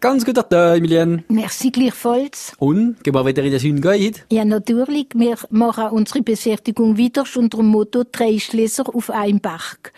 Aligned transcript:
Ganz 0.00 0.24
guter 0.24 0.46
Tag, 0.46 0.78
Emilien. 0.78 1.24
Merci 1.28 1.70
gleichfalls. 1.70 2.52
Und, 2.58 3.02
gehen 3.02 3.14
wir 3.14 3.24
wieder 3.24 3.42
in 3.42 3.50
den 3.50 3.60
Süden? 3.60 4.14
Ja, 4.30 4.44
natürlich. 4.44 5.08
Wir 5.14 5.36
machen 5.50 5.88
unsere 5.90 6.22
Beschäftigung 6.22 6.96
wieder 6.96 7.24
unter 7.36 7.58
dem 7.58 7.66
Motto 7.66 8.04
«Drei 8.10 8.38
Schlösser 8.38 8.84
auf 8.94 9.10
einem 9.10 9.40
Berg». 9.40 9.92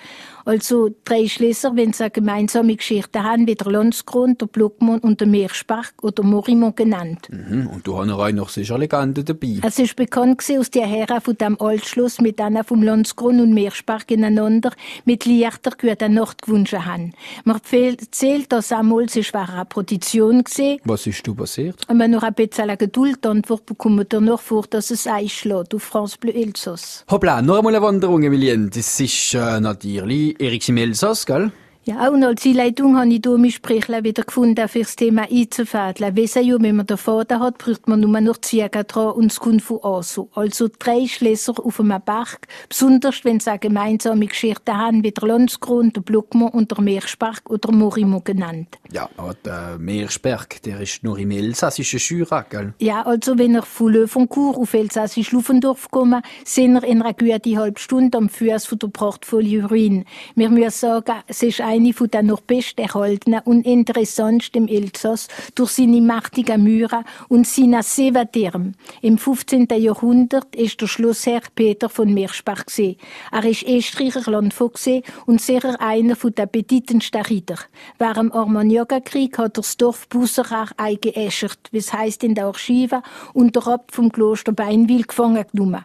Also 0.49 0.89
drei 1.05 1.29
Schlösser, 1.29 1.77
wenn 1.77 1.93
sie 1.93 2.05
eine 2.05 2.11
gemeinsame 2.11 2.75
Geschichte 2.75 3.23
haben, 3.23 3.47
wie 3.47 3.55
der 3.55 3.71
Landskron, 3.71 4.39
der 4.39 4.47
Blockmond 4.47 5.05
und 5.05 5.21
der 5.21 5.29
Meerspark 5.29 5.93
oder 6.01 6.23
Morimont 6.23 6.75
genannt. 6.75 7.29
Mhm. 7.31 7.67
Und 7.67 7.87
du 7.87 7.99
hast 7.99 8.09
auch 8.09 8.33
noch 8.33 8.49
sicher 8.49 8.79
Legenden 8.79 9.27
dabei. 9.27 9.59
Es 9.63 9.79
ist 9.79 9.95
bekannt 9.95 10.43
aus 10.59 10.71
der 10.71 10.87
Herren 10.87 11.21
von 11.21 11.37
dem 11.37 11.61
Altschluss 11.61 12.23
mit 12.23 12.41
einer 12.41 12.65
vom 12.65 12.83
Landskron 12.83 13.41
und 13.41 13.53
Meerspark 13.53 14.11
ineinander 14.11 14.73
mit 15.05 15.27
Lichter 15.27 15.73
gute 15.79 16.09
Nacht 16.09 16.41
gewünscht 16.41 16.73
haben. 16.73 17.13
Man 17.45 17.61
erzählt, 17.71 18.51
dass 18.51 18.73
einmal 18.73 19.07
sich 19.11 19.35
eine 19.35 19.67
Petition 19.67 20.45
gesehen. 20.45 20.81
Was 20.85 21.07
ist 21.07 21.27
du 21.27 21.35
passiert? 21.35 21.87
Und 21.91 21.99
wenn 21.99 22.13
noch 22.13 22.23
ein 22.23 22.33
bisschen 22.33 22.75
Geduld 22.79 23.27
Antwort 23.27 23.67
bekommen 23.67 24.07
noch 24.21 24.41
vor, 24.41 24.65
dass 24.71 24.91
es 24.91 25.07
einschlägt 25.07 25.75
auf 25.75 25.83
France 25.83 26.17
Bleu 26.19 26.33
Elsass. 26.33 27.05
Hoppla, 27.11 27.43
noch 27.43 27.59
einmal 27.59 27.75
eine 27.75 27.85
Wanderung, 27.85 28.23
Emilien. 28.23 28.71
Das 28.75 28.99
ist 28.99 29.35
äh, 29.35 29.61
natürlich 29.61 30.38
Erik 30.41 30.63
Kimilsa 30.63 31.15
skal 31.15 31.51
Ja, 31.89 32.11
und 32.11 32.23
als 32.23 32.45
Einleitung 32.45 32.99
habe 32.99 33.09
ich 33.09 33.23
hier 33.25 33.39
mein 33.39 33.51
Sprechler 33.51 34.05
wieder 34.05 34.23
gefunden, 34.23 34.69
für 34.69 34.81
das 34.81 34.95
Thema 34.95 35.23
einzufädeln. 35.23 36.17
Wissen 36.17 36.45
ja, 36.45 36.61
wenn 36.61 36.77
man 36.77 36.87
den 36.87 36.99
Vater 36.99 37.41
hat, 37.41 37.57
braucht 37.57 37.89
man 37.89 38.01
nur 38.01 38.21
noch 38.21 38.37
Ziegen 38.43 38.85
dran 38.87 39.13
und 39.13 39.33
es 39.33 39.41
kommt 39.41 39.63
von 39.63 39.83
Aso. 39.83 40.29
Also 40.35 40.69
drei 40.79 41.07
Schlösser 41.07 41.55
auf 41.57 41.81
einem 41.81 41.99
Berg, 42.05 42.47
besonders 42.69 43.25
wenn 43.25 43.41
sie 43.41 43.59
gemeinsame 43.59 44.27
Geschichte 44.27 44.77
haben, 44.77 45.03
wie 45.03 45.13
der 45.13 45.29
Landskron, 45.29 45.91
der 45.95 46.03
Blockmont 46.03 46.53
und 46.53 46.71
der 46.71 46.83
Meerspark 46.83 47.49
oder 47.49 47.73
Morimo 47.73 48.21
genannt. 48.21 48.69
Ja, 48.93 49.09
aber 49.17 49.35
der 49.43 49.79
Meersberg, 49.79 50.61
der 50.65 50.83
ist 50.83 51.03
nur 51.03 51.19
im 51.19 51.31
elsassischen 51.31 52.01
Jura, 52.01 52.43
gell? 52.43 52.75
Ja, 52.81 53.01
also 53.07 53.39
wenn 53.39 53.55
er 53.55 53.63
von 53.63 53.95
Löwencourt 53.95 54.59
auf 54.59 54.75
elsassisch 54.75 55.33
Lufendorf 55.33 55.91
kommen, 55.91 56.21
sind 56.45 56.75
wir 56.75 56.85
in 56.85 57.01
einer 57.01 57.15
guten 57.15 57.59
halben 57.59 57.79
Stunde 57.79 58.19
am 58.19 58.29
Fuß 58.29 58.67
von 58.67 58.79
der 58.79 58.89
prachtvollen 58.89 59.65
Ruine. 59.65 60.05
Wir 60.35 60.51
müssen 60.51 60.71
sagen, 60.71 61.23
es 61.27 61.43
ist 61.43 61.63
ein 61.63 61.78
eine 61.79 61.93
von 61.93 62.09
den 62.09 62.27
noch 62.27 62.41
besterhaltenen 62.41 63.41
und 63.45 63.65
interessantsten 63.65 64.67
im 64.67 64.69
Elsass 64.69 65.29
durch 65.55 65.71
seine 65.73 66.01
mächtigen 66.01 66.63
Mauern 66.63 67.05
und 67.29 67.47
seine 67.47 67.83
Seevatürme. 67.83 68.73
Im 69.01 69.19
15. 69.19 69.69
Jahrhundert 69.77 70.55
ist 70.57 70.81
der 70.81 70.87
Schlossherr 70.87 71.43
Peter 71.55 71.89
von 71.89 72.13
Meerspach 72.13 72.67
gesehen. 72.67 72.97
Er 73.31 73.45
ist 73.45 73.63
Österreicher 73.63 74.31
Landvogt 74.31 74.79
und 75.27 75.41
sicher 75.41 75.81
einer 75.81 76.17
von 76.17 76.35
den 76.35 76.49
bedeutendsten 76.51 77.23
Ritter. 77.23 77.59
Während 77.99 78.33
dem 78.33 78.33
Armagnac-Krieg 78.33 79.39
hat 79.39 79.59
er 79.59 79.63
das 79.63 79.77
Dorf 79.77 80.09
Busserach 80.09 80.73
eingeäschert, 80.77 81.59
wie 81.71 81.79
es 81.79 81.93
heisst 81.93 82.25
in 82.25 82.35
der 82.35 82.47
Archive, 82.47 83.03
und 83.35 83.55
der 83.55 83.67
Abt 83.67 83.93
vom 83.93 84.11
Kloster 84.11 84.53
Beinwil 84.53 85.03
gefangen 85.03 85.45
genommen. 85.53 85.85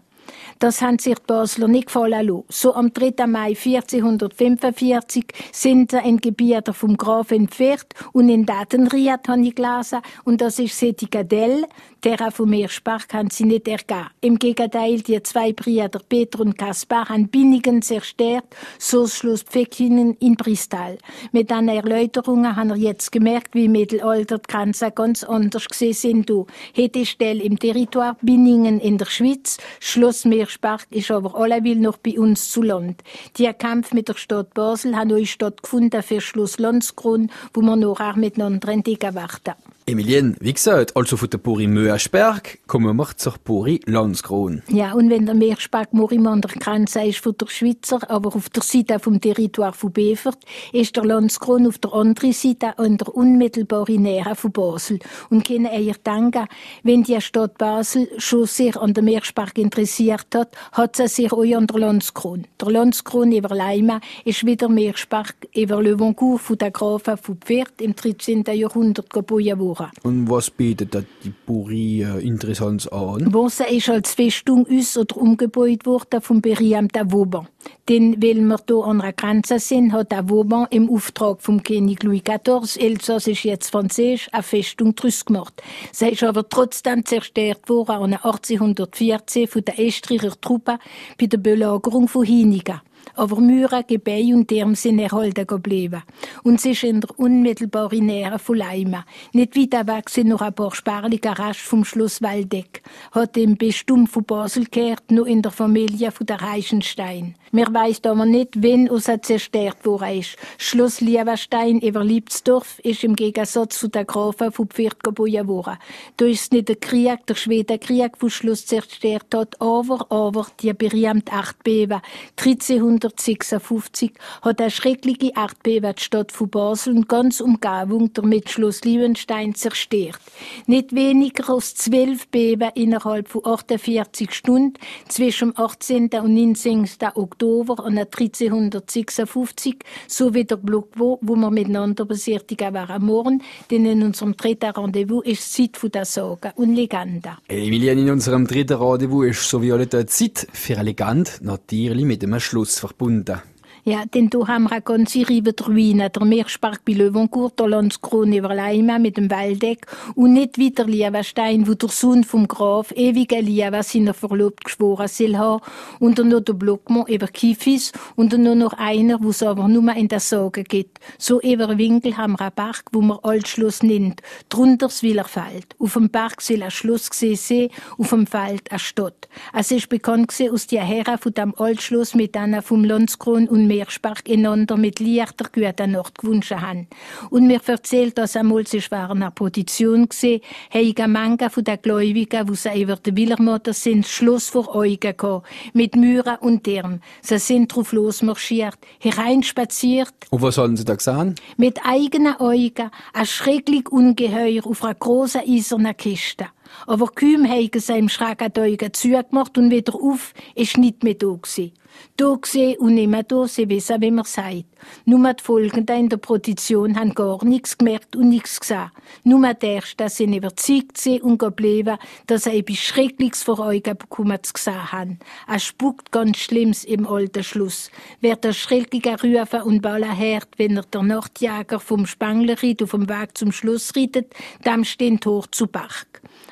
Das 0.59 0.81
haben 0.81 0.99
sich 0.99 1.15
die 1.15 1.23
Basler 1.27 1.67
nicht 1.67 1.87
gefallen 1.87 2.27
lassen. 2.27 2.43
So 2.49 2.73
am 2.75 2.93
3. 2.93 3.27
Mai 3.27 3.49
1445 3.49 5.25
sind 5.51 5.91
sie 5.91 5.97
in 5.97 6.17
Gebieten 6.17 6.73
vom 6.73 6.97
Graf 6.97 7.31
entfernt 7.31 7.87
und 8.11 8.29
in 8.29 8.45
Datenried 8.45 9.27
habe 9.27 9.41
ich 9.41 9.55
gelesen. 9.55 9.99
Und 10.23 10.41
das 10.41 10.59
ist 10.59 10.77
Setigadell, 10.77 11.65
der 12.03 12.31
vom 12.31 12.49
Meerspark 12.49 13.13
haben 13.13 13.29
sie 13.29 13.45
nicht 13.45 13.67
ergeben. 13.67 14.07
Im 14.21 14.37
Gegenteil, 14.37 15.01
die 15.01 15.21
zwei 15.23 15.53
Brüder, 15.53 16.01
Peter 16.07 16.39
und 16.41 16.57
Kaspar, 16.57 17.09
haben 17.09 17.29
Binnigen 17.29 17.81
zerstört, 17.81 18.45
so 18.77 19.07
Schloss 19.07 19.43
Pfäckinen 19.43 20.15
in 20.19 20.35
Bristol. 20.35 20.97
Mit 21.31 21.49
diesen 21.49 21.69
Erläuterungen 21.69 22.55
haben 22.55 22.69
wir 22.69 22.77
jetzt 22.77 23.11
gemerkt, 23.11 23.55
wie 23.55 23.67
Mittelalter 23.67 24.39
die 24.39 24.51
Grenzen 24.51 24.91
ganz 24.95 25.23
anders 25.23 25.67
gesehen 25.67 25.93
sind. 25.93 26.31
Hätte 26.73 27.05
Stelle 27.05 27.43
im 27.43 27.57
Territoire 27.59 28.17
Binningen 28.21 28.79
in 28.79 28.97
der 28.97 29.05
Schweiz, 29.05 29.57
Schloss 29.79 30.22
Meerspark 30.25 30.87
ist 30.89 31.11
aber 31.11 31.35
alleweil 31.35 31.75
noch 31.75 31.97
bei 31.97 32.19
uns 32.19 32.51
zu 32.51 32.61
Land. 32.61 33.03
Die 33.37 33.51
Kampf 33.53 33.93
mit 33.93 34.09
der 34.09 34.15
Stadt 34.15 34.53
Basel 34.53 34.95
hat 34.95 35.07
neu 35.07 35.25
stattgefunden 35.25 36.03
für 36.03 36.21
Schloss 36.21 36.59
Landskron, 36.59 37.29
wo 37.53 37.61
wir 37.61 37.75
noch 37.75 37.99
auch 37.99 38.15
miteinander 38.15 38.69
entdecken 38.69 39.15
werden. 39.15 39.55
Emilien, 39.85 40.37
wie 40.39 40.53
gesagt, 40.53 40.95
also 40.95 41.17
von 41.17 41.29
der 41.29 41.39
Puri 41.39 41.67
Möersberg 41.67 42.59
kommen 42.67 42.95
wir 42.95 43.17
zur 43.17 43.33
Puri 43.43 43.81
Landskron. 43.85 44.63
Ja, 44.69 44.93
und 44.93 45.09
wenn 45.09 45.25
der 45.25 45.35
Meersberg 45.35 45.91
Morim 45.91 46.25
an 46.27 46.39
der 46.39 46.51
Grenze 46.51 47.03
ist 47.03 47.19
von 47.19 47.35
der 47.37 47.47
Schweizer, 47.47 47.99
aber 48.09 48.33
auf 48.33 48.49
der 48.49 48.63
Seite 48.63 48.99
vom 48.99 49.19
Territoire 49.19 49.73
von 49.73 49.91
Bevert, 49.91 50.37
ist 50.71 50.95
der 50.95 51.03
Landskron 51.03 51.67
auf 51.67 51.79
der 51.79 51.93
anderen 51.93 52.31
Seite 52.31 52.79
an 52.79 52.97
der 52.97 53.13
unmittelbaren 53.13 54.03
Nähe 54.03 54.35
von 54.35 54.53
Basel. 54.53 54.99
Und 55.29 55.45
können 55.45 55.65
eher 55.65 55.95
denken, 55.95 56.47
wenn 56.83 57.03
die 57.03 57.19
Stadt 57.19 57.57
Basel 57.57 58.07
schon 58.19 58.45
sehr 58.45 58.81
an 58.81 58.93
der 58.93 59.03
Meersberg 59.03 59.57
interessiert 59.57 60.27
hat, 60.33 60.55
hat 60.71 60.95
sie 60.95 61.09
sich 61.09 61.33
auch 61.33 61.43
an 61.43 61.67
der 61.67 61.79
Landskron. 61.79 62.47
Der 62.61 62.71
Landskron 62.71 63.33
über 63.33 63.53
Leima 63.53 63.99
ist 64.23 64.45
wieder 64.45 64.69
Meersberg 64.69 65.35
über 65.53 65.83
Le 65.83 65.99
Vancourt 65.99 66.41
von 66.41 66.57
der 66.57 66.71
Grafen 66.71 67.17
von 67.17 67.35
Pferd 67.35 67.81
im 67.81 67.93
13. 67.97 68.45
Jahrhundert 68.53 69.09
gebaut 69.09 69.59
worden. 69.59 69.72
Bora. 69.73 69.91
Und 70.03 70.29
was 70.29 70.49
bietet 70.49 70.93
da 70.93 71.03
die 71.23 71.33
Buri 71.45 72.03
äh, 72.03 72.25
interessant 72.25 72.91
an? 72.91 73.33
Wasser 73.33 73.67
ist 73.69 73.89
als 73.89 74.13
Festung 74.13 74.67
aus 74.69 74.97
oder 74.97 75.17
umgebaut 75.17 75.85
worden 75.85 76.21
vom 76.21 76.41
berühmten 76.41 77.11
Vauban. 77.11 77.47
Denn 77.89 78.21
weil 78.21 78.41
wir 78.41 78.59
hier 78.67 78.83
an 78.85 78.99
der 78.99 79.13
Grenze 79.13 79.59
sind, 79.59 79.93
hat 79.93 80.11
der 80.11 80.29
Vauban 80.29 80.67
im 80.69 80.89
Auftrag 80.89 81.41
vom 81.41 81.63
König 81.63 82.03
Louis 82.03 82.23
XIV, 82.23 82.77
Elsass 82.77 83.27
ist 83.27 83.43
jetzt 83.43 83.71
Französisch, 83.71 84.29
eine 84.31 84.43
Festung 84.43 84.95
draus 84.95 85.25
gemacht. 85.25 85.61
Sie 85.91 86.09
ist 86.09 86.23
aber 86.23 86.47
trotzdem 86.47 87.05
zerstört 87.05 87.67
worden 87.69 88.13
1814 88.13 89.47
von 89.47 89.65
den 89.65 89.85
Österreicher 89.85 90.39
Truppen 90.39 90.77
bei 91.19 91.25
der 91.25 91.37
Belagerung 91.37 92.07
von 92.07 92.25
Hiniga 92.25 92.81
aber 93.15 93.39
myra 93.39 93.81
gebei 93.81 94.33
und 94.33 94.49
derm 94.49 94.75
sind 94.75 94.99
erhalten 94.99 95.47
geblieben. 95.47 96.03
Und 96.43 96.61
sie 96.61 96.71
ist 96.71 96.83
in 96.83 97.01
der 97.01 97.17
unmittelbaren 97.19 98.05
Nähe 98.05 98.39
von 98.39 98.57
Leima. 98.57 99.05
Nicht 99.33 99.55
weit 99.55 99.87
weg 99.87 100.09
sind 100.09 100.29
noch 100.29 100.41
ein 100.41 100.53
paar 100.53 100.73
spärliche 100.73 101.37
Reste 101.37 101.63
vom 101.63 101.85
Schloss 101.85 102.21
Waldeck. 102.21 102.81
Hat 103.11 103.35
dem 103.35 103.57
Bestum 103.57 104.07
von 104.07 104.23
Basel 104.23 104.65
gehört, 104.69 105.11
noch 105.11 105.25
in 105.25 105.41
der 105.41 105.51
Familie 105.51 106.11
von 106.11 106.25
der 106.25 106.41
Reichenstein. 106.41 107.35
Mir 107.51 107.67
weiss 107.71 108.03
aber 108.03 108.25
nicht, 108.25 108.61
wen 108.63 108.87
es 108.87 109.09
zerstört 109.21 109.85
worden 109.85 110.19
ist. 110.19 110.37
Schloss 110.57 111.01
Lieberstein 111.01 111.79
über 111.79 112.03
Liebsdorf 112.03 112.79
ist 112.79 113.03
im 113.03 113.15
Gegensatz 113.15 113.79
zu 113.79 113.87
der 113.89 114.05
Grafen 114.05 114.51
von 114.51 114.67
Pferd 114.67 115.03
geboren 115.03 115.47
worden. 115.47 115.77
Da 116.17 116.25
ist 116.25 116.51
nicht 116.51 116.69
der 116.69 116.77
Krieg, 116.77 117.25
der 117.27 117.35
Schwedenkrieg, 117.35 118.13
wo 118.19 118.29
Schloss 118.29 118.65
zerstört 118.65 119.27
hat, 119.35 119.61
aber, 119.61 120.11
aber 120.11 120.47
die 120.61 120.73
berühmte 120.73 121.31
Achtbeben. 121.31 122.01
1300 122.37 122.92
1956 122.93 124.13
hat 124.41 124.61
eine 124.61 124.71
schreckliche 124.71 125.31
Erdbeben 125.35 125.93
die 125.95 126.03
Stadt 126.03 126.31
von 126.31 126.49
Basel 126.49 126.95
und 126.95 127.09
ganz 127.09 127.41
Umgebung 127.41 128.11
damit 128.13 128.49
Schloss 128.49 128.83
Liebenstein 128.83 129.55
zerstört. 129.55 130.19
Nicht 130.67 130.93
weniger 130.95 131.49
als 131.49 131.75
zwölf 131.75 132.27
Beben 132.27 132.69
innerhalb 132.75 133.27
von 133.27 133.45
48 133.45 134.33
Stunden 134.33 134.73
zwischen 135.07 135.53
dem 135.53 135.63
18. 135.63 136.09
und 136.21 136.33
19. 136.33 136.87
Oktober 137.15 137.83
und 137.83 137.97
1356 137.97 139.75
sowie 140.07 140.45
der 140.45 140.57
Block, 140.57 140.89
wo, 140.95 141.19
wo 141.21 141.35
wir 141.35 141.51
miteinander 141.51 142.05
beseitigen 142.05 142.73
waren 142.73 143.03
morgen, 143.03 143.41
denn 143.71 143.85
in 143.85 144.03
unserem 144.03 144.35
dritten 144.35 144.71
Rendezvous 144.71 145.25
ist 145.25 145.53
Zeit 145.53 145.77
für 145.77 145.89
der 145.89 146.05
Sagen 146.05 146.51
und 146.55 146.75
Legende. 146.75 147.37
Emilien, 147.47 147.99
in 147.99 148.09
unserem 148.09 148.47
dritten 148.47 148.77
Rendezvous 148.77 149.25
ist 149.25 149.49
so 149.49 149.61
wie 149.61 149.71
alle 149.71 149.87
Zeit 149.89 150.47
für 150.51 150.75
eine 150.75 150.85
Legende, 150.85 151.31
natürlich 151.41 152.05
mit 152.05 152.23
einem 152.23 152.39
Schluss 152.39 152.82
pesos, 152.83 152.93
punta. 152.93 153.52
Ja, 153.85 154.05
denn 154.05 154.29
da 154.29 154.47
haben 154.47 154.63
wir 154.63 154.71
eine 154.71 154.81
ganze 154.81 155.27
Reihe 155.27 155.41
der 155.41 156.25
Meerspark 156.25 156.85
bei 156.85 156.93
Löwencourt, 156.93 157.59
der 157.59 157.67
Landskrone 157.67 158.37
über 158.37 158.55
Leima 158.55 158.97
mit 158.97 159.17
dem 159.17 159.29
Waldeck 159.29 159.87
und 160.15 160.31
nicht 160.31 160.57
wieder 160.57 160.85
Liebenstein, 160.85 161.67
wo 161.67 161.73
der 161.73 161.89
Sohn 161.89 162.23
vom 162.23 162.47
Graf 162.47 162.93
ewige 162.95 163.41
Liebe 163.41 163.83
seiner 163.83 164.13
Verlobten 164.13 164.63
geschworen 164.63 165.09
soll 165.09 165.35
haben. 165.35 165.61
Und 165.99 166.17
dann 166.17 166.29
noch 166.29 166.39
der 166.39 166.53
Blockmont 166.53 167.09
über 167.09 167.27
Kifis 167.27 167.91
und 168.15 168.31
dann 168.31 168.57
noch 168.57 168.71
einer, 168.71 169.21
wo 169.21 169.31
es 169.31 169.43
aber 169.43 169.67
nur 169.67 169.93
in 169.95 170.07
der 170.07 170.21
Sage 170.21 170.63
gibt. 170.63 170.99
So 171.17 171.41
über 171.41 171.77
Winkel 171.77 172.15
haben 172.15 172.39
wir 172.39 172.41
einen 172.41 172.55
Berg, 172.55 172.85
wo 172.93 173.01
man 173.01 173.19
Altschloss 173.21 173.83
nennt. 173.83 174.21
Drunter 174.47 174.87
das 174.87 175.03
Willerfeld. 175.03 175.75
Auf 175.77 175.93
dem 175.93 176.09
Berg 176.09 176.41
soll 176.41 176.63
ein 176.63 176.71
Schloss 176.71 177.09
gesehen 177.09 177.35
sein, 177.35 177.67
auf 177.97 178.11
dem 178.11 178.27
Feld 178.27 178.71
eine 178.71 178.79
Stadt. 178.79 179.27
Es 179.51 179.71
ist 179.71 179.89
bekannt 179.89 180.33
aus 180.51 180.67
der 180.67 180.85
Herren 180.85 181.17
von 181.17 181.33
dem 181.33 181.53
Altschloss 181.55 182.15
mit 182.15 182.37
einer 182.37 182.61
vom 182.61 182.85
Landskron 182.85 183.49
und 183.49 183.72
Meerspark 183.73 184.29
einander 184.29 184.77
mit 184.77 184.99
leichter 184.99 185.49
guter 185.51 185.87
Nacht 185.87 186.19
gewünscht 186.19 186.51
haben. 186.51 186.87
Und 187.31 187.47
mir 187.47 187.59
erzählt, 187.65 188.17
dass 188.17 188.35
einmal 188.35 188.67
sie 188.67 188.83
waren 188.91 189.17
in 189.17 189.23
einer 189.23 189.31
Position 189.31 190.07
gesehen, 190.07 190.41
haben 190.71 191.11
manche 191.11 191.49
von 191.49 191.63
den 191.63 191.81
Gläubigen, 191.81 192.45
die 192.45 192.55
sie 192.55 192.81
über 192.81 192.97
den 192.97 193.17
Willermotter 193.17 193.73
sind, 193.73 194.05
Schluss 194.05 194.49
vor 194.49 194.75
Augen 194.75 194.99
gehabt, 194.99 195.47
mit 195.73 195.95
Mühren 195.95 196.37
und 196.41 196.65
Dirn. 196.65 197.01
Sie 197.21 197.39
sind 197.39 197.73
drauf 197.73 197.93
losmarschiert, 197.93 198.77
hereinspaziert. 198.99 200.13
Und 200.29 200.41
was 200.41 200.55
sollen 200.55 200.77
sie 200.77 200.85
da 200.85 200.95
gesehen? 200.95 201.35
Mit 201.57 201.79
eigenen 201.83 202.35
Augen, 202.35 202.91
ein 203.13 203.25
schrecklich 203.25 203.89
Ungeheuer 203.89 204.65
auf 204.67 204.83
einer 204.83 204.93
grossen 204.93 205.41
eisernen 205.47 205.97
Kiste. 205.97 206.47
Aber 206.87 207.07
kaum 207.07 207.47
haben 207.47 207.69
sie 207.73 207.97
im 207.97 208.09
Schrecken 208.09 208.51
die 208.53 208.61
Augen 208.61 208.93
zugemacht 208.93 209.57
und 209.57 209.71
wieder 209.71 209.95
auf, 209.95 210.33
ist 210.55 210.77
nicht 210.77 211.03
mehr 211.03 211.15
da 211.15 211.27
gewesen. 211.27 211.71
Da 212.17 212.35
gesehen 212.35 212.77
und 212.79 212.95
nicht 212.95 213.09
mehr 213.09 213.25
sie 213.47 213.69
wissen, 213.69 214.01
wie 214.01 214.11
man 214.11 214.25
sagt. 214.25 214.65
Nur 215.05 215.33
die 215.33 215.43
Folgenden 215.43 215.97
in 215.97 216.09
der 216.09 216.17
Position 216.17 216.97
haben 216.97 217.13
gar 217.13 217.43
nichts 217.43 217.77
gemerkt 217.77 218.15
und 218.15 218.29
nichts 218.29 218.59
gesehen. 218.59 218.91
Nur 219.23 219.53
die 219.53 219.65
Ersten 219.65 220.09
sind 220.09 220.33
überzeugt 220.33 220.97
sind 220.97 221.23
und 221.23 221.37
geblieben, 221.37 221.97
dass 222.27 222.43
sie 222.43 222.57
etwas 222.59 222.77
Schreckliches 222.77 223.43
vor 223.43 223.59
Augen 223.59 223.97
bekommen 223.97 224.37
zu 224.43 224.91
haben. 224.91 225.19
Er 225.47 225.59
spuckt 225.59 226.11
ganz 226.11 226.37
Schlimmes 226.37 226.83
im 226.83 227.07
alten 227.07 227.43
Schluss. 227.43 227.89
Wer 228.21 228.35
der 228.35 228.53
schreckliche 228.53 229.21
rufen 229.21 229.61
und 229.63 229.81
ballen 229.81 230.17
hört, 230.17 230.49
wenn 230.57 230.77
er 230.77 230.83
der 230.83 231.03
Nachtjäger 231.03 231.79
vom 231.79 232.05
Spanglerried 232.05 232.83
auf 232.83 232.91
dem 232.91 233.09
Weg 233.09 233.37
zum 233.37 233.51
Schluss 233.51 233.95
reitet, 233.95 234.33
dem 234.65 234.83
stehen 234.83 235.19
Tor 235.19 235.51
zu 235.51 235.67
Bach. 235.67 236.05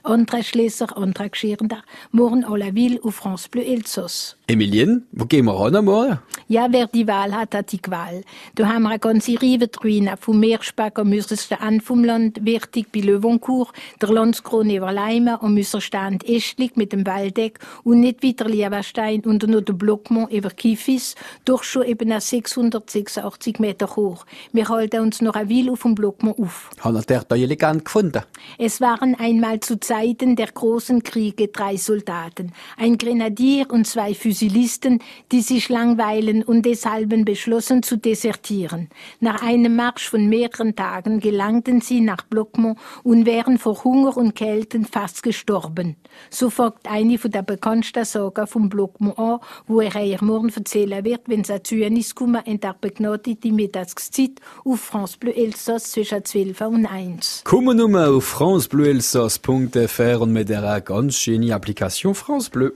André 0.03 0.43
Schlesser, 0.43 0.97
André 0.97 1.29
Geschirnder, 1.29 1.83
morgen 2.11 2.43
à 2.43 2.57
la 2.57 2.71
ville 2.73 2.99
auf 3.03 3.15
France 3.15 3.47
Bleu 3.47 3.61
Elsass. 3.61 4.35
Emilien, 4.47 5.05
wo 5.11 5.25
gehen 5.31 5.45
wir 5.45 5.63
hin 5.63 5.85
morgen? 5.85 6.19
Ja, 6.49 6.67
wer 6.69 6.87
die 6.87 7.07
Wahl 7.07 7.33
hat, 7.33 7.55
hat 7.55 7.71
die 7.71 7.79
Wahl. 7.87 8.23
Da 8.55 8.67
haben 8.67 8.83
wir 8.83 8.89
eine 8.89 8.99
ganze 8.99 9.41
Reihe 9.41 9.69
Ruinen 9.81 10.17
vom 10.17 10.37
Meerspeck 10.41 10.99
am 10.99 11.13
äußersten 11.13 11.57
Ende 11.65 11.81
vom 11.81 12.03
Land, 12.03 12.43
wichtig 12.43 12.91
bei 12.91 12.99
Löwencourt, 12.99 13.69
der 14.01 14.09
Landskrone 14.09 14.75
über 14.75 14.91
Leimen, 14.91 15.37
am 15.39 15.57
äußersten 15.57 16.19
Estlig 16.25 16.75
mit 16.75 16.91
dem 16.91 17.07
Waldeck 17.07 17.59
und 17.85 18.01
nicht 18.01 18.21
weiter 18.21 18.49
Lieberstein 18.49 19.21
und 19.21 19.47
nur 19.47 19.61
der 19.61 19.71
Blockmont 19.71 20.33
über 20.33 20.49
Kiefis, 20.49 21.15
doch 21.45 21.63
schon 21.63 21.85
eben 21.85 22.09
686 22.19 23.59
Meter 23.59 23.95
hoch. 23.95 24.25
Wir 24.51 24.67
halten 24.67 24.99
uns 24.99 25.21
noch 25.21 25.35
eine 25.35 25.49
Weile 25.49 25.71
auf 25.71 25.83
dem 25.83 25.95
Blockmont 25.95 26.39
auf. 26.39 26.71
Haben 26.81 26.95
wir 26.95 27.03
dort 27.03 27.31
elegant 27.31 27.85
gefunden? 27.85 28.23
Es 28.57 28.81
waren 28.81 29.15
einmal 29.15 29.61
zu 29.61 29.79
Zeiten 29.79 30.35
der 30.35 30.47
großen 30.47 31.03
Kriege 31.03 31.47
drei 31.47 31.77
Soldaten, 31.77 32.51
ein 32.75 32.97
Grenadier 32.97 33.71
und 33.71 33.87
zwei 33.87 34.13
Fusilisten, 34.13 34.99
die 35.31 35.41
sich 35.41 35.69
langweilen 35.69 36.43
und 36.43 36.65
deshalb 36.65 37.11
beschlossen 37.25 37.83
zu 37.83 37.97
desertieren. 37.97 38.89
Nach 39.19 39.41
einem 39.41 39.75
Marsch 39.75 40.09
von 40.09 40.27
mehreren 40.27 40.75
Tagen 40.75 41.19
gelangten 41.19 41.81
sie 41.81 42.01
nach 42.01 42.23
Blockmont 42.23 42.77
und 43.03 43.25
wären 43.25 43.57
vor 43.57 43.83
Hunger 43.83 44.15
und 44.15 44.35
Kälten 44.35 44.85
fast 44.85 45.23
gestorben. 45.23 45.97
So 46.29 46.49
folgt 46.49 46.89
eine 46.89 47.17
von 47.17 47.31
der 47.31 47.41
bekanntesten 47.41 48.05
Sagen 48.05 48.47
vom 48.47 48.69
Blockmont 48.69 49.19
an, 49.19 49.39
wo 49.67 49.81
er 49.81 49.95
ihr 50.03 50.19
morgen 50.21 50.49
erzählen 50.49 51.03
wird, 51.03 51.21
wenn 51.27 51.43
sie 51.43 51.61
zu 51.63 51.75
Janis 51.75 52.15
kommen 52.15 52.41
in 52.45 52.59
der 52.59 52.75
begnadete 52.79 53.51
Mittagszeit 53.51 54.39
auf 54.63 54.79
France 54.79 55.17
Bleu 55.19 55.31
Elsass 55.31 55.91
zwischen 55.91 56.23
12 56.23 56.61
und 56.61 56.85
1. 56.85 57.41
Kommen 57.43 57.77
wir 57.77 58.11
auf 58.11 58.25
francebleuelsass.fr 58.25 60.21
und 60.21 60.33
mit 60.33 60.49
der 60.49 60.81
ganz 60.81 61.15
schönen 61.15 61.51
Applikation 61.51 62.15
France 62.15 62.49
Bleu. 62.49 62.69